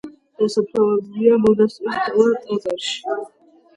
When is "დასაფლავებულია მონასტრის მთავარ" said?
0.43-2.35